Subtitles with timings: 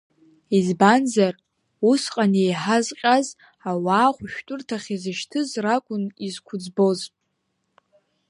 [0.57, 1.33] Избанзар,
[1.89, 3.27] усҟан еиҳа зҟьаз,
[3.69, 6.99] ауаа ахәшәтәырҭахь изышьҭыз ракәын изқәыӡбоз.